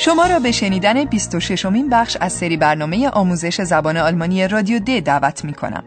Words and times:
شما 0.00 0.26
را 0.26 0.38
به 0.38 0.52
شنیدن 0.52 1.04
26 1.04 1.66
امین 1.66 1.88
بخش 1.88 2.16
از 2.20 2.32
سری 2.32 2.56
برنامه 2.56 3.08
آموزش 3.08 3.60
زبان 3.62 3.96
آلمانی 3.96 4.48
رادیو 4.48 4.78
د 4.78 4.98
دعوت 4.98 5.44
می 5.44 5.52
کنم. 5.52 5.84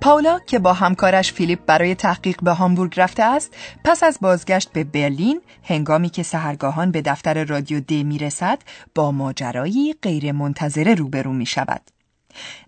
پاولا 0.00 0.38
که 0.38 0.58
با 0.58 0.72
همکارش 0.72 1.32
فیلیپ 1.32 1.58
برای 1.66 1.94
تحقیق 1.94 2.36
به 2.42 2.50
هامبورگ 2.50 3.00
رفته 3.00 3.22
است 3.22 3.54
پس 3.84 4.02
از 4.02 4.18
بازگشت 4.20 4.72
به 4.72 4.84
برلین 4.84 5.40
هنگامی 5.62 6.08
که 6.08 6.22
سهرگاهان 6.22 6.90
به 6.90 7.02
دفتر 7.02 7.44
رادیو 7.44 7.80
د 7.80 7.92
می 7.92 8.18
رسد 8.18 8.58
با 8.94 9.12
ماجرایی 9.12 9.94
غیر 10.02 10.32
منتظره 10.32 10.94
روبرو 10.94 11.32
می 11.32 11.46
شود. 11.46 11.80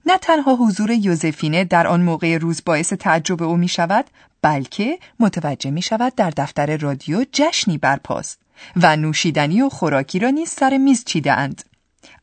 نه 0.06 0.18
تنها 0.18 0.55
حضور 0.55 0.91
یوزفینه 0.91 1.64
در 1.64 1.86
آن 1.86 2.02
موقع 2.02 2.38
روز 2.38 2.62
باعث 2.66 2.92
تعجب 2.92 3.42
او 3.42 3.56
می 3.56 3.68
شود 3.68 4.05
بلکه 4.42 4.98
متوجه 5.20 5.70
می 5.70 5.82
شود 5.82 6.14
در 6.14 6.30
دفتر 6.30 6.77
رادیو 6.77 7.24
جشنی 7.32 7.78
برپاست 7.78 8.44
و 8.76 8.96
نوشیدنی 8.96 9.62
و 9.62 9.68
خوراکی 9.68 10.19
را 10.19 10.30
نیز 10.30 10.48
سر 10.50 10.78
میز 10.78 11.05
چیده 11.05 11.33
اند. 11.33 11.64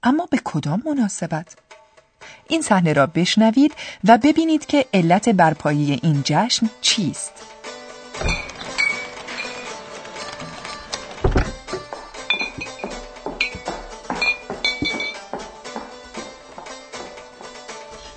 اما 0.03 0.25
به 0.25 0.39
کدام 0.43 0.83
مناسبت؟ 0.85 1.55
این 2.47 2.61
صحنه 2.61 2.93
را 2.93 3.07
بشنوید 3.07 3.73
و 4.03 4.17
ببینید 4.17 4.65
که 4.65 4.85
علت 4.93 5.29
برپایی 5.29 5.99
این 6.03 6.21
جشن 6.25 6.69
چیست. 6.81 7.31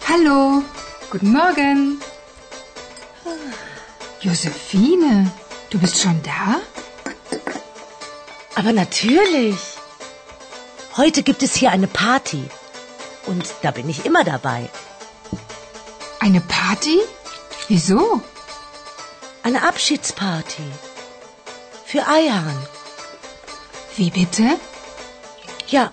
Hallo, 0.09 0.63
guten 1.11 1.33
Morgen. 1.33 2.01
Josephine, 4.25 5.13
du 5.71 5.77
bist 5.79 6.01
schon 6.03 6.19
da? 6.23 6.74
Aber 8.55 8.73
natürlich. 8.73 9.57
Heute 10.97 11.23
gibt 11.23 11.43
es 11.43 11.55
hier 11.55 11.71
eine 11.71 11.89
Party. 11.89 12.45
Und 13.27 13.47
da 13.63 13.71
bin 13.71 13.89
ich 13.89 14.05
immer 14.05 14.23
dabei. 14.25 14.69
Eine 16.21 16.41
Party? 16.41 17.01
Wieso? 17.69 18.21
Eine 19.43 19.67
Abschiedsparty. 19.67 20.63
Für 21.85 22.07
Eihan. 22.07 22.67
Wie 23.97 24.11
bitte? 24.11 24.59
Ja. 25.69 25.93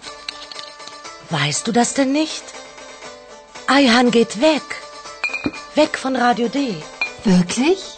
Weißt 1.30 1.68
du 1.68 1.72
das 1.72 1.94
denn 1.94 2.12
nicht? 2.12 2.44
Eihan 3.68 4.12
geht 4.12 4.42
weg. 4.42 4.64
Weg 5.76 5.98
von 5.98 6.16
Radio 6.16 6.50
D. 6.50 6.76
Wirklich? 7.24 7.98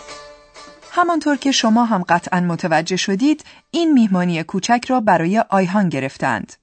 همانطور 0.96 1.36
که 1.36 1.52
شما 1.52 1.86
هم 1.86 2.04
قطعا 2.04 2.40
متوجه 2.40 2.96
شدید 2.96 3.46
این 3.72 3.94
میهمانی 3.94 4.44
کوچک 4.44 4.86
را 4.88 5.00
برای 5.00 5.44
آیهان 5.50 5.90
گرفتند. 5.90 6.54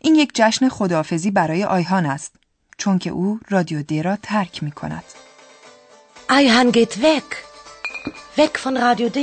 این 0.00 0.14
یک 0.14 0.30
جشن 0.34 0.68
خداحافظی 0.68 1.30
برای 1.30 1.64
آیهان 1.64 2.06
است 2.06 2.34
چون 2.78 2.98
که 2.98 3.10
او 3.10 3.40
رادیو 3.48 3.82
دی 3.82 4.02
را 4.02 4.16
ترک 4.22 4.62
می 4.62 4.72
کند. 4.72 5.04
Eihan 6.28 6.72
geht 6.72 6.94
weg. 7.02 7.28
Weg 8.38 8.58
von 8.64 8.76
Radio 8.76 9.08
D. 9.16 9.18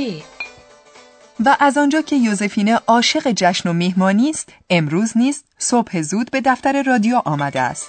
و 1.44 1.56
از 1.60 1.78
آنجا 1.78 2.02
که 2.02 2.16
یوزفینه 2.16 2.74
عاشق 2.86 3.32
جشن 3.36 3.68
و 3.68 3.72
میهمانی 3.72 4.30
است 4.30 4.48
امروز 4.70 5.16
نیز 5.16 5.44
صبح 5.58 6.02
زود 6.02 6.30
به 6.30 6.40
دفتر 6.44 6.82
رادیو 6.82 7.22
آمده 7.24 7.60
است. 7.60 7.88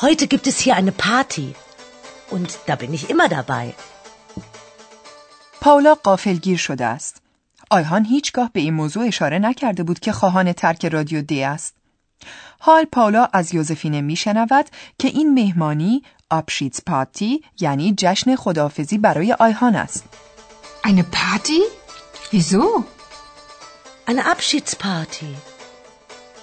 Heute 0.00 0.26
gibt 0.26 0.46
es 0.46 0.58
hier 0.58 0.76
eine 0.76 0.92
Party. 0.92 1.54
Und 2.30 2.58
da 2.66 2.74
bin 2.76 2.94
ich 2.94 3.10
immer 3.10 3.28
dabei. 3.28 3.74
پاولا 5.64 5.94
قافلگیر 5.94 6.58
شده 6.58 6.84
است. 6.84 7.22
آیهان 7.70 8.04
هیچگاه 8.04 8.50
به 8.52 8.60
این 8.60 8.74
موضوع 8.74 9.06
اشاره 9.06 9.38
نکرده 9.38 9.82
بود 9.82 9.98
که 9.98 10.12
خواهان 10.12 10.52
ترک 10.52 10.86
رادیو 10.86 11.22
دی 11.22 11.44
است. 11.44 11.74
حال 12.58 12.84
پاولا 12.84 13.28
از 13.32 13.54
یوزفینه 13.54 14.00
میشنود 14.00 14.66
که 14.98 15.08
این 15.08 15.34
مهمانی 15.34 16.02
آبشیتس 16.30 16.80
پارتی 16.86 17.42
یعنی 17.60 17.94
جشن 17.98 18.36
خداحافظی 18.36 18.98
برای 18.98 19.32
آیهان 19.32 19.76
است. 19.76 20.04
Eine 20.86 21.02
Party? 21.02 21.62
Wieso? 22.32 22.84
Eine 24.08 24.22
Abschiedsparty. 24.32 25.32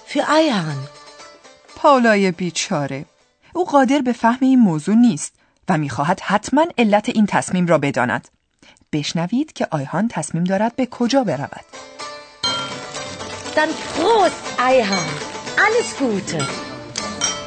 Für 0.08 0.28
Eihan. 0.28 0.88
پاولای 1.76 2.30
بیچاره. 2.30 3.04
او 3.54 3.64
قادر 3.64 3.98
به 3.98 4.12
فهم 4.12 4.38
این 4.40 4.58
موضوع 4.58 4.94
نیست 4.94 5.34
و 5.68 5.78
می‌خواهد 5.78 6.20
حتما 6.20 6.64
علت 6.78 7.08
این 7.08 7.26
تصمیم 7.26 7.66
را 7.66 7.78
بداند. 7.78 8.28
بشنوید 8.91 9.53
که 9.53 9.67
آیهان 9.71 10.07
تصمیم 10.07 10.43
دارد 10.43 10.75
به 10.75 10.85
کجا 10.85 11.23
برود. 11.23 11.65
Dann 13.55 13.71
Prost, 13.93 14.43
Eihan. 14.69 15.07
Alles 15.65 15.89
Gute. 16.01 16.39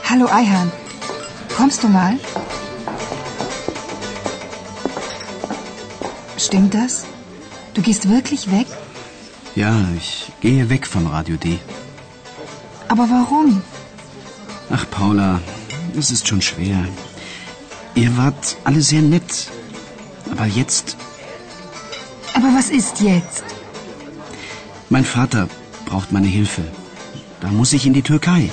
Hallo 0.08 0.26
Eihan, 0.40 0.68
kommst 1.56 1.80
du 1.84 1.88
mal? 1.88 2.14
Stimmt 6.46 6.72
das? 6.74 6.94
Du 7.74 7.80
gehst 7.82 8.02
wirklich 8.16 8.42
weg? 8.50 8.66
Ja, 9.54 9.74
ich 9.96 10.10
gehe 10.40 10.68
weg 10.74 10.84
von 10.94 11.06
Radio 11.06 11.36
D. 11.36 11.46
Aber 12.88 13.04
warum? 13.18 13.62
Ach, 14.76 14.84
Paula, 14.90 15.40
es 16.00 16.10
ist 16.10 16.26
schon 16.26 16.42
schwer. 16.42 16.80
Ihr 17.94 18.16
wart 18.16 18.56
alle 18.64 18.82
sehr 18.82 19.02
nett. 19.02 19.32
Aber 20.32 20.46
jetzt, 20.46 20.96
aber 22.45 22.57
was 22.57 22.69
ist 22.69 23.01
jetzt? 23.01 23.43
mein 24.89 25.03
Vater 25.03 25.49
braucht 25.87 26.11
meine 26.11 26.27
Hilfe. 26.27 26.61
Da 27.41 27.47
muss 27.47 27.73
ich 27.73 27.87
in 27.87 27.93
die 27.93 28.03
Türkei. 28.03 28.51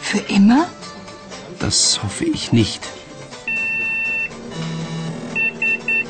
Für 0.00 0.20
immer? 0.32 0.68
Das 1.58 2.00
hoffe 2.02 2.24
ich 2.24 2.52
nicht. 2.52 2.82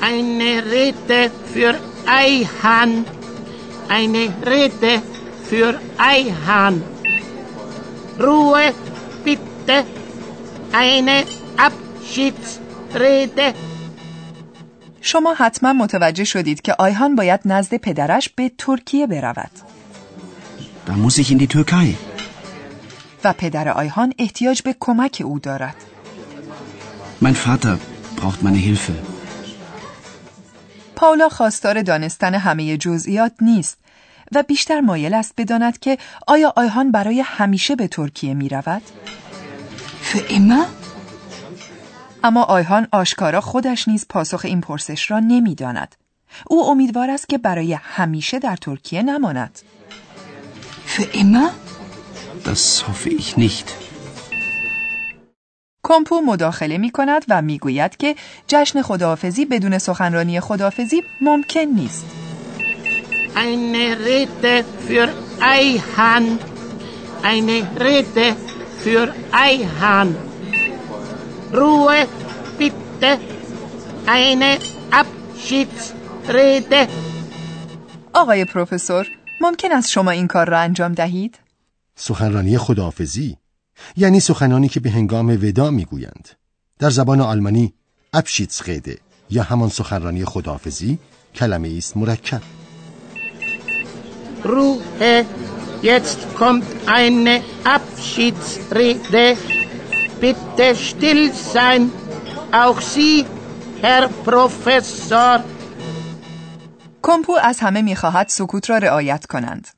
Eine 0.03 0.63
Rede 0.71 1.31
für 1.55 1.75
Eihan. 2.07 3.07
Eine 3.89 4.35
Rede 4.45 5.03
für 5.49 5.81
Eihan. 5.97 6.83
Ruhe, 8.21 8.75
bitte. 9.25 9.85
Eine 10.73 11.25
Abschiedsrede. 11.57 13.55
شما 15.01 15.35
حتما 15.35 15.73
متوجه 15.73 16.25
شدید 16.25 16.63
که 16.63 16.75
آیهان 16.79 17.17
باید 17.17 17.41
نزد 17.45 17.77
پدرش 17.77 18.29
به 18.29 18.51
ترکیه 18.59 19.07
برود 19.07 19.51
Da 20.87 20.93
muss 20.93 21.19
ich 21.19 21.31
in 21.31 21.39
die 21.39 21.47
Türkei. 21.47 21.97
و 23.25 23.33
پدر 23.33 23.69
آیهان 23.69 24.13
احتیاج 24.19 24.63
به 24.63 24.77
کمک 24.81 25.23
او 25.25 25.39
دارد. 25.39 25.77
Mein 27.23 27.35
Vater 27.35 27.79
braucht 28.17 28.43
meine 28.43 28.59
Hilfe. 28.59 28.93
پاولا 30.97 31.29
خواستار 31.29 31.83
دانستن 31.83 32.35
همه 32.35 32.77
جزئیات 32.77 33.33
نیست 33.41 33.79
و 34.33 34.43
بیشتر 34.43 34.81
مایل 34.81 35.15
است 35.15 35.35
بداند 35.37 35.79
که 35.79 35.99
آیا 36.27 36.53
آیهان 36.57 36.93
برای 36.93 37.21
همیشه 37.21 37.77
به 37.77 37.89
ترکیه 37.89 38.35
می 38.35 38.49
رود؟ 38.49 38.83
Für 40.13 40.33
immer? 40.33 40.88
اما 42.25 42.43
آیهان 42.43 42.89
آشکارا 42.93 43.41
خودش 43.41 43.89
نیز 43.89 44.07
پاسخ 44.09 44.45
این 44.45 44.61
پرسش 44.61 45.11
را 45.11 45.21
نمی‌داند. 45.21 45.95
او 46.47 46.71
امیدوار 46.71 47.11
است 47.11 47.29
که 47.29 47.39
برای 47.39 47.73
همیشه 47.83 48.39
در 48.39 48.57
ترکیه 48.57 49.03
نماند. 49.03 49.59
Für 50.87 51.03
immer? 51.03 51.51
Das 52.45 52.85
hoffe 52.87 53.09
ich 53.09 53.37
nicht. 53.39 53.71
کمپو 55.83 56.21
مداخله 56.21 56.79
می 56.79 56.91
کند 56.91 57.25
و 57.29 57.43
می 57.43 57.59
گوید 57.59 57.97
که 57.97 58.17
جشن 58.49 58.83
خداحافظی 58.83 59.45
بدون 59.45 59.79
سخنرانی 59.79 60.41
خداحافظی 60.41 61.03
ممکن 61.21 61.61
نیست. 61.61 62.07
Eine 63.35 63.87
Rede 64.09 64.65
für 64.89 65.09
Eihan. 65.41 66.25
Eine 67.23 67.59
Rede 67.81 68.27
für 68.85 69.15
Eihan. 69.33 70.28
Ruhe, 71.53 72.07
bitte. 72.59 73.19
Eine 74.07 74.59
Abschiedsrede. 74.93 76.89
آقای 78.15 78.45
پروفسور 78.45 79.07
ممکن 79.41 79.73
است 79.73 79.91
شما 79.91 80.11
این 80.11 80.27
کار 80.27 80.49
را 80.49 80.59
انجام 80.59 80.93
دهید؟ 80.93 81.39
سخنرانی 81.97 82.59
خداحافظی 82.59 83.37
یعنی 83.97 84.21
سخنانی 84.21 84.69
که 84.69 84.81
به 84.81 84.91
هنگام 84.91 85.29
ودا 85.29 85.71
می‌گویند 85.71 86.29
در 86.79 86.91
زبان 86.91 87.21
آلمانی 87.21 87.75
ابشیتسقیده 88.13 88.99
یا 89.31 89.43
همان 89.43 89.69
سخنرانی 89.69 90.25
خداحافظی 90.25 90.99
کلمه 91.35 91.75
است 91.79 91.97
مرکب 91.97 92.43
Ruhe, 94.45 95.25
jetzt 95.83 96.19
kommt 96.39 96.65
eine 96.87 97.43
Abschiedsrede. 97.65 99.37
Bitte 100.21 100.75
still 100.75 101.33
sein, 101.55 101.83
auch 102.53 102.81
Sie, 102.81 103.25
Herr 103.83 104.09
Professor. 104.27 105.41
کمپو 107.03 107.33
از 107.43 107.61
همه 107.61 107.83
می‌خواهد 107.83 108.29
سکوت 108.29 108.71
را 108.71 108.79
رعایت 108.79 109.27
کنند. 109.27 109.69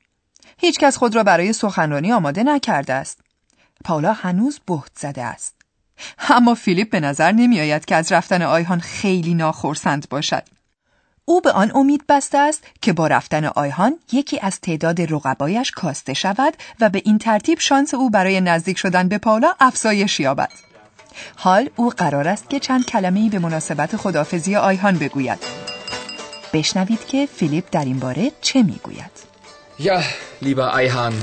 هیچکس 0.57 0.97
خود 0.97 1.15
را 1.15 1.23
برای 1.23 1.53
سخنرانی 1.53 2.11
آماده 2.13 2.43
نکرده 2.43 2.93
است. 2.93 3.19
پاولا 3.85 4.13
هنوز 4.13 4.59
بهت 4.67 4.91
زده 4.99 5.23
است. 5.23 5.55
اما 6.29 6.55
فیلیپ 6.55 6.89
به 6.89 6.99
نظر 6.99 7.31
نمی 7.31 7.59
آید 7.59 7.85
که 7.85 7.95
از 7.95 8.11
رفتن 8.11 8.41
آیهان 8.41 8.79
خیلی 8.79 9.33
ناخرسند 9.33 10.09
باشد. 10.09 10.43
او 11.31 11.41
به 11.41 11.51
آن 11.51 11.71
امید 11.75 12.03
بسته 12.09 12.37
است 12.37 12.63
که 12.81 12.93
با 12.93 13.07
رفتن 13.07 13.45
آیهان 13.45 13.93
یکی 14.11 14.39
از 14.39 14.59
تعداد 14.59 15.01
رقبایش 15.01 15.71
کاسته 15.71 16.13
شود 16.13 16.53
و 16.79 16.89
به 16.89 17.01
این 17.05 17.17
ترتیب 17.17 17.59
شانس 17.59 17.93
او 17.93 18.09
برای 18.09 18.41
نزدیک 18.41 18.77
شدن 18.77 19.07
به 19.07 19.17
پاولا 19.17 19.53
افزایش 19.59 20.19
یابد. 20.19 20.51
حال 21.35 21.69
او 21.75 21.89
قرار 21.89 22.27
است 22.27 22.49
که 22.49 22.59
چند 22.59 22.85
کلمه‌ای 22.85 23.29
به 23.29 23.39
مناسبت 23.39 23.97
خدافزی 23.97 24.55
آیهان 24.55 24.97
بگوید. 24.97 25.39
بشنوید 26.53 27.05
که 27.05 27.27
فیلیپ 27.35 27.65
در 27.71 27.85
این 27.85 27.99
باره 27.99 28.31
چه 28.41 28.63
می‌گوید. 28.63 29.11
Ja, 29.79 30.01
lieber 30.43 30.73
Eihahn, 30.73 31.13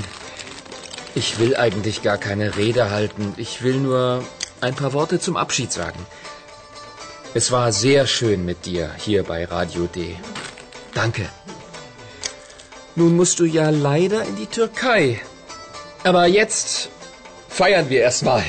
ich 1.15 1.39
will 1.39 1.55
eigentlich 1.65 2.01
gar 2.01 2.17
keine 2.17 2.57
Rede 2.57 2.83
halten. 2.95 3.25
Ich 3.37 3.53
will 3.63 3.79
nur 3.87 4.23
ein 4.61 4.75
paar 4.75 4.93
Worte 4.93 5.19
zum 5.19 5.37
Abschied 5.37 5.71
sagen. 5.71 5.99
Es 7.35 7.51
war 7.51 7.71
sehr 7.71 8.07
schön 8.07 8.43
mit 8.43 8.65
dir 8.65 8.89
hier 8.97 9.23
bei 9.23 9.45
Radio 9.45 9.85
D. 9.85 10.15
Danke. 10.95 11.29
Nun 12.95 13.15
musst 13.15 13.39
du 13.39 13.45
ja 13.45 13.69
leider 13.69 14.23
in 14.23 14.35
die 14.35 14.47
Türkei. 14.47 15.21
Aber 16.03 16.25
jetzt 16.25 16.89
feiern 17.47 17.87
wir 17.91 18.01
erstmal. 18.01 18.43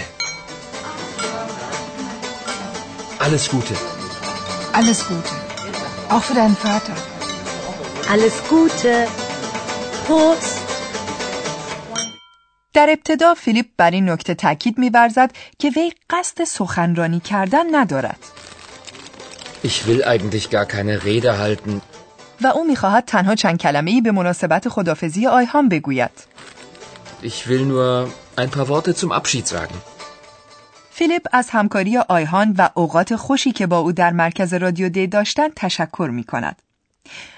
Alles 3.19 3.51
Gute. 3.51 3.75
Alles 4.73 5.07
Gute. 5.07 5.35
Auch 6.09 6.23
für 6.23 6.35
deinen 6.35 6.57
Vater. 6.57 6.97
Alles 8.09 8.35
Gute. 8.49 9.07
Prost. 10.07 10.59
در 12.75 12.91
ابتدا 12.91 13.35
فیلیپ 13.35 13.67
بر 13.77 13.91
این 13.91 14.11
نکته 14.11 14.35
تاکید 14.35 14.79
می‌ورزد 14.79 15.31
که 15.59 15.71
وی 15.77 15.93
قصد 16.11 16.45
سخنرانی 16.45 17.21
کردن 17.21 17.75
ندارد 17.75 18.19
Ich 19.63 19.87
will 19.87 20.03
eigentlich 20.05 20.51
gar 20.51 20.67
keine 20.67 21.05
Rede 21.05 21.39
halten. 21.39 21.81
و 22.43 22.47
او 22.47 22.65
می‌خواهد 22.65 23.05
تنها 23.05 23.35
چند 23.35 23.59
کلمه‌ای 23.59 24.01
به 24.01 24.13
مناسبت 24.13 24.69
خدافزی 24.69 25.27
آیهان 25.27 25.69
بگوید. 25.69 26.11
Ich 27.23 27.47
will 27.47 27.65
nur 27.65 28.09
ein 28.39 28.51
paar 28.51 28.69
Worte 28.69 28.95
zum 28.95 29.13
Abschied 29.13 29.47
sagen. 29.47 29.75
فیلیپ 30.91 31.27
از 31.33 31.51
همکاری 31.51 31.99
آیهان 31.99 32.55
و 32.59 32.69
اوقات 32.75 33.17
خوشی 33.17 33.53
که 33.53 33.67
با 33.67 33.79
او 33.79 33.93
در 33.93 34.13
مرکز 34.13 34.55
رادیو 34.55 34.89
دی 34.89 35.07
داشتند 35.07 35.53
تشکر 35.57 36.11
می 36.13 36.25
کند. 36.25 36.63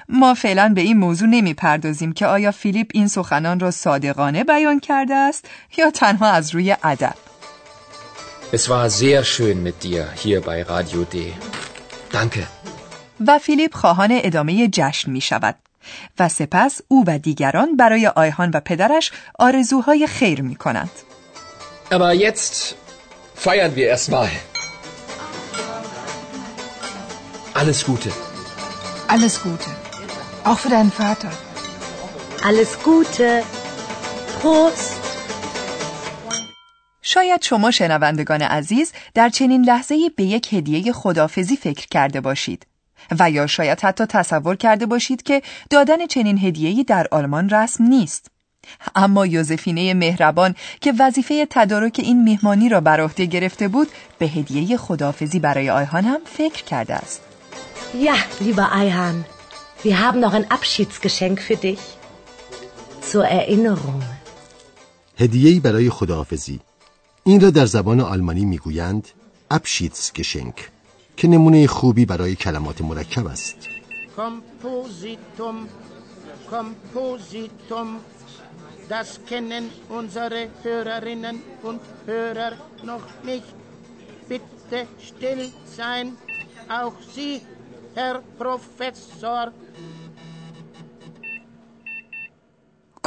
ما 0.08 0.34
فعلا 0.34 0.72
به 0.75 0.80
این 0.80 0.98
موضوع 0.98 1.28
نمی 1.28 1.54
پردازیم 1.54 2.12
که 2.12 2.26
آیا 2.26 2.52
فیلیپ 2.52 2.90
این 2.94 3.08
سخنان 3.08 3.60
را 3.60 3.70
صادقانه 3.70 4.44
بیان 4.44 4.80
کرده 4.80 5.14
است 5.14 5.44
یا 5.76 5.90
تنها 5.90 6.30
از 6.30 6.54
روی 6.54 6.76
ادب. 6.84 7.14
Es 8.52 8.68
war 8.68 8.90
sehr 8.90 9.25
schön 9.25 9.62
mit 9.66 9.76
dir 9.82 10.02
hier 10.25 10.40
bei 10.40 10.62
Radio 10.62 11.04
D. 11.14 11.16
Danke. 12.12 12.47
و 13.26 13.38
فیلیپ 13.38 13.75
خواهان 13.75 14.09
ادامه 14.12 14.69
جشن 14.69 15.11
می 15.11 15.20
شود 15.20 15.55
و 16.19 16.29
سپس 16.29 16.81
او 16.88 17.05
و 17.06 17.19
دیگران 17.19 17.76
برای 17.76 18.06
آیهان 18.06 18.50
و 18.50 18.61
پدرش 18.61 19.12
آرزوهای 19.38 20.06
خیر 20.06 20.43
می 20.43 20.56
کنند. 20.56 20.91
Aber 21.91 22.14
jetzt 22.14 22.75
feiern 23.44 23.75
wir 23.76 23.87
erstmal. 23.94 24.31
Alles 27.55 27.85
Gute. 27.85 28.11
Alles 29.09 29.35
Gute. 29.43 29.70
Auch 30.49 30.59
für 30.59 30.70
deinen 30.70 30.91
Vater. 30.91 31.32
Alles 32.49 32.70
Gute. 32.82 33.43
Prost. 34.41 35.01
شاید 37.14 37.43
شما 37.43 37.70
شنوندگان 37.70 38.43
عزیز 38.43 38.93
در 39.14 39.29
چنین 39.29 39.64
لحظه‌ای 39.64 40.11
به 40.17 40.25
یک 40.25 40.55
هدیه 40.55 40.93
خدافزی 40.93 41.56
فکر 41.56 41.87
کرده 41.91 42.20
باشید 42.20 42.67
و 43.19 43.31
یا 43.31 43.47
شاید 43.47 43.81
حتی 43.81 44.06
تصور 44.06 44.56
کرده 44.56 44.87
باشید 44.87 45.23
که 45.23 45.43
دادن 45.70 46.06
چنین 46.06 46.38
هدیه‌ای 46.38 46.85
در 46.85 47.06
آلمان 47.11 47.50
رسم 47.50 47.85
نیست. 47.85 48.31
اما 48.94 49.26
یوزفینه 49.26 49.94
مهربان 49.94 50.55
که 50.81 50.93
وظیفه 50.99 51.47
تدارک 51.50 52.00
این 52.03 52.25
مهمانی 52.25 52.69
را 52.69 52.81
بر 52.81 53.00
عهده 53.00 53.26
گرفته 53.26 53.69
بود 53.69 53.88
به 54.19 54.26
هدیه 54.26 54.76
خدافزی 54.76 55.38
برای 55.38 55.70
آیهان 55.70 56.05
هم 56.05 56.20
فکر 56.25 56.64
کرده 56.64 56.94
است. 56.94 57.23
Ja, 58.06 58.17
lieber 58.41 58.69
Eihahn, 58.81 59.19
wir 59.85 59.97
haben 60.03 60.20
noch 60.20 60.35
ein 60.38 60.47
Abschiedsgeschenk 60.56 61.38
für 61.49 61.56
dich. 61.56 61.82
Zur 63.12 63.25
Erinnerung. 63.25 64.03
هدیه‌ای 65.19 65.61
برای 65.61 65.91
خداحافظی 65.91 66.61
این 67.24 67.40
را 67.40 67.50
در 67.50 67.66
زبان 67.66 68.00
آلمانی 68.00 68.44
می‌گویند 68.44 69.08
ابشیتسگشنک 69.50 70.70
که 71.16 71.28
نمونه 71.28 71.66
خوبی 71.66 72.06
برای 72.06 72.34
کلمات 72.34 72.80
مرکب 72.80 73.26
است 73.26 73.56
Kompositum, 74.16 75.56
Kompositum, 76.50 77.88
das 78.88 79.08
kennen 79.30 79.64
unsere 79.88 80.40
Hörerinnen 80.64 81.36
und 81.62 81.80
Hörer 82.06 82.52
noch 82.82 83.06
nicht. 83.25 83.54
Bitte 84.28 84.78
still 85.08 85.42
sein, 85.78 86.06
auch 86.68 86.96
Sie, 87.14 87.40
Herr 87.94 88.16
Professor. 88.42 89.44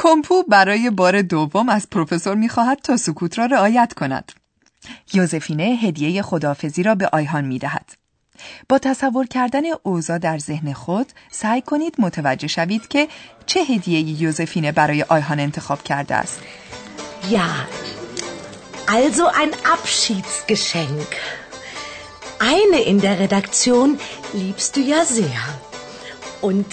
کمپو 0.06 0.42
برای 0.42 0.90
بار 0.90 1.22
دوم 1.22 1.68
از 1.68 1.90
پروفسور 1.90 2.34
می‌خواهد 2.34 2.78
تا 2.82 2.96
سکوت 2.96 3.38
را 3.38 3.46
رعایت 3.46 3.92
کند. 3.92 4.32
یوزفینه 5.12 5.64
هدیه 5.64 6.22
خدافزی 6.22 6.82
را 6.82 6.94
به 6.94 7.08
آیهان 7.12 7.44
می‌دهد. 7.44 7.92
با 8.68 8.78
تصور 8.78 9.26
کردن 9.26 9.62
اوضاع 9.82 10.18
در 10.18 10.38
ذهن 10.38 10.72
خود 10.72 11.06
سعی 11.30 11.62
کنید 11.62 11.94
متوجه 11.98 12.46
شوید 12.46 12.88
که 12.88 13.08
چه 13.46 13.60
هدیه 13.60 14.22
یوزفینه 14.22 14.72
برای 14.72 15.02
آیهان 15.02 15.40
انتخاب 15.40 15.82
کرده 15.82 16.14
است. 16.14 16.40
Ja, 17.30 17.50
also 18.88 19.24
ein 19.42 19.52
Abschiedsgeschenk. 19.74 21.10
Eine 22.38 22.80
in 22.90 23.00
der 23.00 23.18
Redaktion 23.18 23.98
liebst 24.34 24.76
du 24.76 24.80
ja 24.80 25.04
sehr. 25.04 25.42
Und 26.42 26.66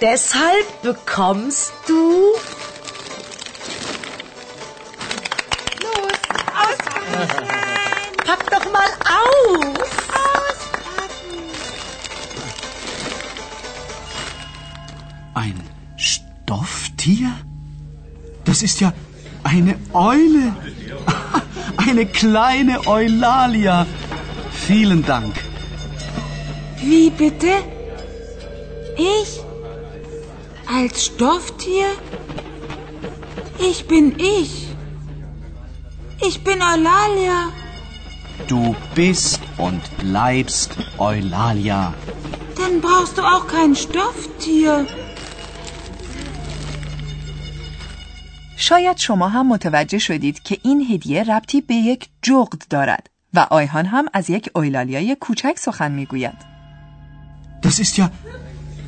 deshalb 0.00 0.66
bekommst 0.82 1.72
du... 1.88 2.00
Stofftier? 16.50 17.30
Das 18.44 18.60
ist 18.64 18.80
ja 18.80 18.92
eine 19.44 19.78
Eule. 19.92 20.52
Eine 21.76 22.06
kleine 22.06 22.88
Eulalia. 22.88 23.86
Vielen 24.50 25.04
Dank. 25.06 25.32
Wie 26.82 27.10
bitte? 27.10 27.52
Ich? 28.96 29.40
Als 30.66 31.06
Stofftier? 31.06 31.86
Ich 33.60 33.86
bin 33.86 34.18
ich. 34.18 34.74
Ich 36.26 36.42
bin 36.42 36.58
Eulalia. 36.60 37.52
Du 38.48 38.74
bist 38.96 39.40
und 39.56 39.82
bleibst 39.98 40.76
Eulalia. 40.98 41.94
Dann 42.56 42.80
brauchst 42.80 43.18
du 43.18 43.22
auch 43.22 43.46
kein 43.46 43.76
Stofftier. 43.76 44.84
شاید 48.70 48.96
شما 48.96 49.28
هم 49.28 49.48
متوجه 49.48 49.98
شدید 49.98 50.42
که 50.42 50.58
این 50.62 50.86
هدیه 50.90 51.22
ربطی 51.22 51.60
به 51.60 51.74
یک 51.74 52.08
جغد 52.22 52.62
دارد 52.70 53.10
و 53.34 53.46
آیهان 53.50 53.86
هم 53.86 54.06
از 54.12 54.30
یک 54.30 54.50
اویلالیای 54.54 55.16
کوچک 55.20 55.58
سخن 55.58 55.92
می‌گوید. 55.92 56.36
Das 57.62 57.80
ist 57.80 57.98
ja 57.98 58.10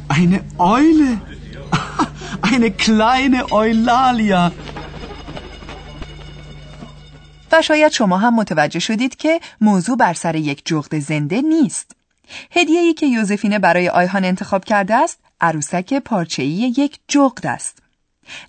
eine 0.08 0.40
Eule. 0.58 1.20
Eine 2.52 2.70
kleine 2.70 3.40
Eulalia. 3.50 4.52
و 7.52 7.62
شاید 7.62 7.92
شما 7.92 8.18
هم 8.18 8.34
متوجه 8.34 8.78
شدید 8.80 9.16
که 9.16 9.40
موضوع 9.60 9.96
بر 9.96 10.14
سر 10.14 10.36
یک 10.36 10.62
جغد 10.64 10.98
زنده 10.98 11.40
نیست. 11.40 11.96
هدیه‌ای 12.50 12.94
که 12.94 13.06
یوزفینه 13.06 13.58
برای 13.58 13.88
آیهان 13.88 14.24
انتخاب 14.24 14.64
کرده 14.64 14.94
است، 14.94 15.18
عروسک 15.40 15.94
پارچه‌ای 15.94 16.74
یک 16.76 16.98
جغد 17.08 17.46
است. 17.46 17.82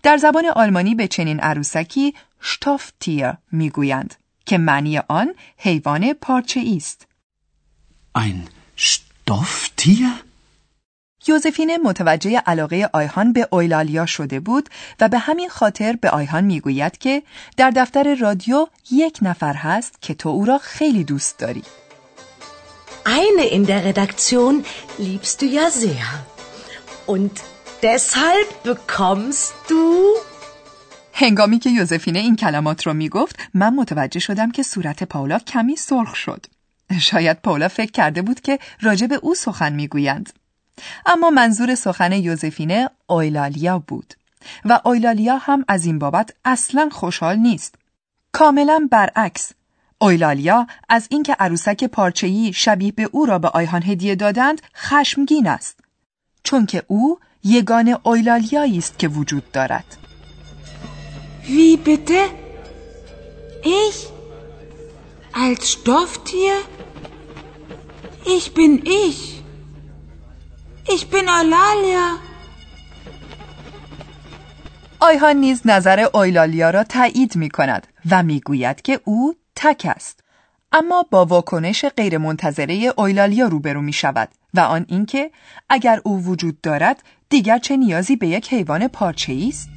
در 0.03 0.17
زبان 0.17 0.45
آلمانی 0.45 0.95
به 0.95 1.07
چنین 1.07 1.39
عروسکی 1.39 2.13
شتافتیر 2.41 3.31
می‌گویند 3.51 4.15
که 4.45 4.57
معنی 4.57 4.97
آن 4.97 5.33
حیوان 5.57 6.13
پارچه‌ای 6.13 6.77
است. 6.77 7.07
Ein 8.17 8.49
Stofftier? 8.77 10.23
یوزفینه 11.27 11.77
متوجه 11.77 12.37
علاقه 12.37 12.89
آیهان 12.93 13.33
به 13.33 13.47
اویلالیا 13.51 14.05
شده 14.05 14.39
بود 14.39 14.69
و 14.99 15.09
به 15.09 15.17
همین 15.17 15.49
خاطر 15.49 15.93
به 16.01 16.09
آیهان 16.09 16.43
می‌گوید 16.43 16.97
که 16.97 17.23
در 17.57 17.69
دفتر 17.69 18.15
رادیو 18.15 18.67
یک 18.91 19.19
نفر 19.21 19.53
هست 19.53 20.01
که 20.01 20.13
تو 20.13 20.29
او 20.29 20.45
را 20.45 20.57
خیلی 20.57 21.03
دوست 21.03 21.39
داری. 21.39 21.63
Eine 23.05 23.45
in 23.57 23.65
der 23.65 23.83
Redaktion 23.83 24.63
liebst 24.99 25.41
du 25.41 25.45
ja 25.45 25.69
sehr. 25.69 26.07
Und 27.07 27.31
deshalb 27.83 28.49
bekommst 28.65 29.53
du... 29.69 30.07
هنگامی 31.13 31.59
که 31.59 31.69
یوزفینه 31.69 32.19
این 32.19 32.35
کلمات 32.35 32.87
رو 32.87 32.93
می‌گفت 32.93 33.35
من 33.53 33.75
متوجه 33.75 34.19
شدم 34.19 34.51
که 34.51 34.63
صورت 34.63 35.03
پاولا 35.03 35.39
کمی 35.39 35.75
سرخ 35.75 36.15
شد. 36.15 36.45
شاید 36.99 37.41
پاولا 37.41 37.67
فکر 37.67 37.91
کرده 37.91 38.21
بود 38.21 38.41
که 38.41 38.59
راجب 38.81 39.09
او 39.21 39.35
سخن 39.35 39.73
می‌گویند. 39.73 40.33
اما 41.05 41.29
منظور 41.29 41.75
سخن 41.75 42.11
یوزفینه 42.11 42.89
اویلالیا 43.07 43.79
بود 43.79 44.13
و 44.65 44.79
اویلالیا 44.85 45.37
هم 45.37 45.65
از 45.67 45.85
این 45.85 45.99
بابت 45.99 46.33
اصلا 46.45 46.89
خوشحال 46.91 47.35
نیست. 47.35 47.75
کاملا 48.31 48.87
برعکس 48.91 49.51
اویلالیا 50.01 50.67
از 50.89 51.07
اینکه 51.09 51.33
عروسک 51.39 51.83
پارچه‌ای 51.83 52.53
شبیه 52.53 52.91
به 52.91 53.09
او 53.11 53.25
را 53.25 53.39
به 53.39 53.47
آیهان 53.47 53.83
هدیه 53.83 54.15
دادند 54.15 54.61
خشمگین 54.75 55.47
است 55.47 55.82
چون 56.43 56.65
که 56.65 56.83
او 56.87 57.19
یگان 57.43 57.97
اویلالیایی 58.03 58.77
است 58.77 58.99
که 58.99 59.07
وجود 59.07 59.51
دارد. 59.51 59.97
Wie 61.45 61.77
bitte? 61.77 62.21
Ich? 63.81 63.97
Als 65.33 65.71
Stofftier? 65.71 66.57
Ich 68.37 68.53
bin 68.53 68.73
ich. 68.85 69.19
Ich 70.95 71.03
bin 71.09 71.25
Eulalia. 71.39 72.19
آیهان 74.99 75.35
نیز 75.35 75.61
نظر 75.65 75.99
اویلالیا 76.13 76.69
را 76.69 76.83
تایید 76.83 77.35
می 77.35 77.49
کند 77.49 77.87
و 78.11 78.23
می 78.23 78.39
گوید 78.39 78.81
که 78.81 78.99
او 79.03 79.35
تک 79.55 79.87
است. 79.89 80.19
اما 80.71 81.05
با 81.11 81.25
واکنش 81.25 81.85
غیرمنتظره 81.85 82.93
اویلالیا 82.97 83.47
روبرو 83.47 83.81
می 83.81 83.93
شود 83.93 84.29
و 84.53 84.59
آن 84.59 84.85
اینکه 84.87 85.31
اگر 85.69 86.01
او 86.03 86.23
وجود 86.23 86.61
دارد 86.61 87.03
دیگر 87.29 87.59
چه 87.59 87.77
نیازی 87.77 88.15
به 88.15 88.27
یک 88.27 88.53
حیوان 88.53 88.87
پارچه 88.87 89.45
است؟ 89.49 89.69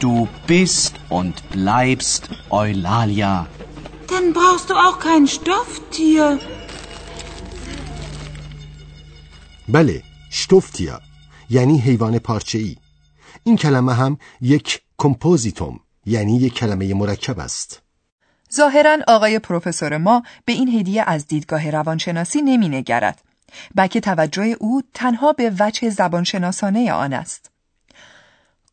Du 0.00 0.28
bist 0.46 0.94
und 1.10 1.36
bleibst 1.52 2.22
Eulalia. 2.50 3.46
Dann 4.08 4.32
brauchst 4.32 4.70
du 4.70 4.74
auch 4.74 4.98
kein 4.98 5.26
Stofftier. 5.26 6.38
بله 9.68 10.02
شتوفتیا 10.30 11.00
یعنی 11.50 11.78
حیوان 11.78 12.18
پارچه 12.18 12.58
ای 12.58 12.76
این 13.44 13.56
کلمه 13.56 13.94
هم 13.94 14.18
یک 14.40 14.80
کمپوزیتوم 14.98 15.80
یعنی 16.06 16.36
یک 16.36 16.54
کلمه 16.54 16.94
مرکب 16.94 17.38
است 17.38 17.82
ظاهرا 18.54 18.98
آقای 19.08 19.38
پروفسور 19.38 19.96
ما 19.96 20.22
به 20.44 20.52
این 20.52 20.68
هدیه 20.68 21.04
از 21.06 21.26
دیدگاه 21.26 21.70
روانشناسی 21.70 22.42
نمی 22.42 22.68
نگرد 22.68 23.22
بلکه 23.74 24.00
توجه 24.00 24.56
او 24.60 24.82
تنها 24.94 25.32
به 25.32 25.52
وجه 25.60 25.90
زبانشناسانه 25.90 26.92
آن 26.92 27.12
است 27.12 27.50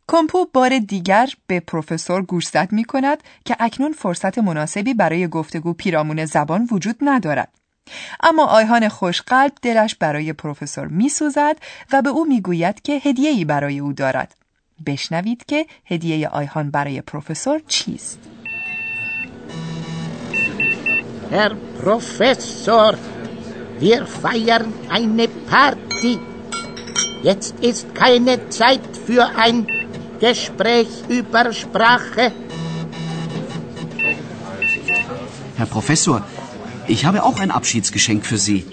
کمپو 0.08 0.46
بار 0.54 0.80
دیگر 0.80 1.30
به 1.48 1.60
پروفسور 1.60 2.22
گوشزد 2.22 2.68
می 2.72 2.84
کند 2.84 3.24
که 3.46 3.56
اکنون 3.60 3.92
فرصت 3.92 4.38
مناسبی 4.38 4.94
برای 4.94 5.28
گفتگو 5.28 5.74
پیرامون 5.74 6.26
زبان 6.26 6.68
وجود 6.72 6.96
ندارد 7.02 7.50
اما 8.24 8.46
آیهان 8.46 8.88
خوشقلب 8.90 9.52
دلش 9.62 9.96
برای 9.96 10.34
پروفسور 10.34 10.88
میسوزد 10.88 11.58
و 11.92 12.02
به 12.02 12.10
او 12.10 12.26
می‌گوید 12.26 12.82
که 12.82 13.02
هدیه‌ای 13.04 13.46
برای 13.46 13.80
او 13.80 13.94
دارد. 13.94 14.36
بشنوید 14.86 15.46
که 15.46 15.66
هدیه 15.86 16.28
آیهان 16.28 16.72
برای 16.72 17.02
پروفسور 17.02 17.62
چیست؟ 17.68 18.20
Herr 21.30 21.56
Professor, 21.82 22.94
wir 23.80 24.06
feiern 24.06 24.74
eine 24.90 25.28
Party. 25.28 26.20
Jetzt 27.22 27.56
ist 27.60 27.94
keine 27.94 28.50
Zeit 28.50 28.82
für 29.06 29.26
ein 29.36 29.68
Gespräch 30.20 30.88
über 31.10 31.52
Sprache. 31.52 32.32
Herr 35.58 35.66
Professor, 35.66 36.24
ich 36.88 37.06
habe 37.06 37.24
auch 37.24 37.40
ein 37.40 37.52
Abschiedsgeschenk 37.52 38.26
für 38.26 38.38
Sie. 38.38 38.66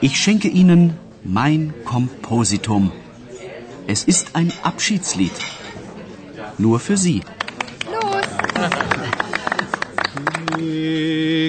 Ich 0.00 0.18
schenke 0.18 0.48
Ihnen 0.48 0.98
mein 1.24 1.74
Kompositum. 1.84 2.92
Es 3.86 4.04
ist 4.04 4.36
ein 4.36 4.52
Abschiedslied. 4.62 5.32
Nur 6.58 6.78
für 6.78 6.96
Sie. 6.96 7.22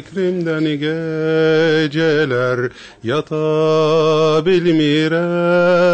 Fikrimden 0.04 0.64
geceler 0.64 2.60
yata 3.04 4.46
bilmirem. 4.46 5.88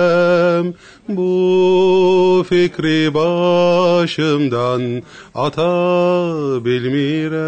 Bu 1.10 2.46
fikri 2.50 3.14
başımdan 3.14 5.04
ata 5.36 6.66
bilmirem 6.66 7.40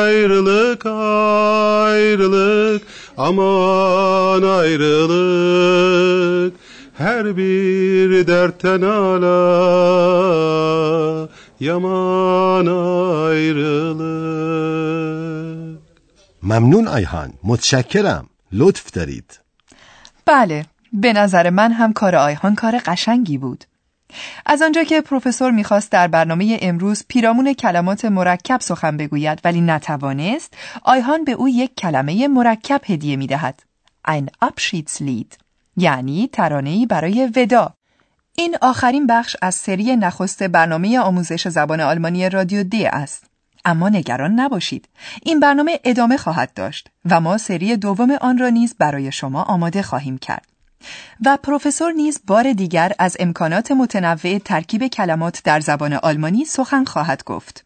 Ayrılık 0.00 0.86
ayrılık 0.86 2.82
aman 3.16 4.42
ayrılık. 4.42 5.80
Her 6.94 7.36
bir 7.36 8.26
dertten 8.26 8.82
ala 8.82 10.00
yaman 11.60 12.66
ayrılık. 13.30 14.20
ممنون 16.42 16.88
آیهان 16.88 17.32
متشکرم 17.44 18.28
لطف 18.52 18.90
دارید 18.90 19.40
بله 20.26 20.66
به 20.92 21.12
نظر 21.12 21.50
من 21.50 21.72
هم 21.72 21.92
کار 21.92 22.16
آیهان 22.16 22.54
کار 22.54 22.78
قشنگی 22.78 23.38
بود. 23.38 23.64
از 24.46 24.62
آنجا 24.62 24.84
که 24.84 25.00
پروفسور 25.00 25.50
می‌خواست 25.50 25.92
در 25.92 26.08
برنامه 26.08 26.58
امروز 26.62 27.04
پیرامون 27.08 27.52
کلمات 27.52 28.04
مرکب 28.04 28.60
سخن 28.60 28.96
بگوید 28.96 29.40
ولی 29.44 29.60
نتوانست 29.60 30.54
آیهان 30.84 31.24
به 31.24 31.32
او 31.32 31.48
یک 31.48 31.74
کلمه 31.74 32.28
مرکب 32.28 32.80
هدیه 32.84 33.16
می‌دهد. 33.16 33.62
Ein 34.08 34.46
Abschiedslied 34.46 35.36
یعنی 35.76 36.28
ترانه‌ای 36.32 36.86
برای 36.86 37.30
ودا 37.36 37.74
این 38.36 38.56
آخرین 38.62 39.06
بخش 39.06 39.36
از 39.42 39.54
سری 39.54 39.96
نخست 39.96 40.42
برنامه 40.42 40.98
آموزش 40.98 41.48
زبان 41.48 41.80
آلمانی 41.80 42.28
رادیو 42.28 42.62
د 42.62 42.74
است. 42.74 43.24
اما 43.64 43.88
نگران 43.88 44.40
نباشید. 44.40 44.88
این 45.22 45.40
برنامه 45.40 45.80
ادامه 45.84 46.16
خواهد 46.16 46.54
داشت 46.54 46.88
و 47.10 47.20
ما 47.20 47.38
سری 47.38 47.76
دوم 47.76 48.10
آن 48.10 48.38
را 48.38 48.48
نیز 48.48 48.74
برای 48.78 49.12
شما 49.12 49.42
آماده 49.42 49.82
خواهیم 49.82 50.18
کرد. 50.18 50.46
و 51.26 51.36
پروفسور 51.42 51.92
نیز 51.92 52.20
بار 52.26 52.52
دیگر 52.52 52.92
از 52.98 53.16
امکانات 53.20 53.72
متنوع 53.72 54.38
ترکیب 54.38 54.86
کلمات 54.86 55.40
در 55.44 55.60
زبان 55.60 55.92
آلمانی 55.92 56.44
سخن 56.44 56.84
خواهد 56.84 57.24
گفت. 57.24 57.64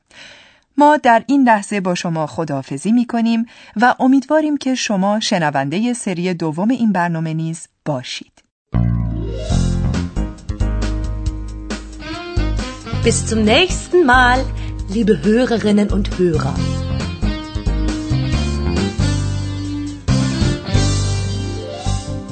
ما 0.77 0.97
در 0.97 1.25
این 1.27 1.45
لحظه 1.45 1.81
با 1.81 1.95
شما 1.95 2.27
خداحافظی 2.27 2.93
می 2.93 3.07
کنیم 3.07 3.47
و 3.77 3.95
امیدواریم 4.01 4.57
که 4.57 4.75
شما 4.75 5.21
شنونده 5.21 5.93
سری 5.93 6.35
دوم 6.35 6.69
این 6.69 6.93
برنامه 6.93 7.35
نیز 7.35 7.69
باشید. 7.85 8.33
Bis 13.05 13.27
zum 13.27 13.45
nächsten 13.45 14.07
Mal, 14.07 14.43
liebe 14.89 15.23
Hörerinnen 15.23 15.91
und 15.91 16.19
Hörer. 16.19 16.55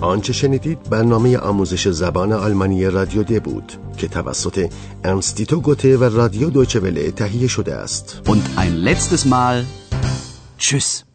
آنچه 0.01 0.33
شنیدید 0.33 0.79
برنامه 0.91 1.39
آموزش 1.39 1.89
زبان 1.89 2.33
آلمانی 2.33 2.87
رادیو 2.87 3.23
د 3.23 3.43
بود 3.43 3.73
که 3.97 4.09
توسط 4.09 4.71
انستیتو 5.05 5.61
گوته 5.61 5.97
و 5.97 6.05
رادیو 6.05 6.51
دویچه 6.51 6.81
وله 6.81 7.11
تهیه 7.11 7.49
شده 7.49 7.75
است 7.75 8.21
Und 8.27 8.59
ein 8.59 8.77
letztes 8.77 9.25
Mal. 9.25 9.65
Tschüss. 10.59 11.12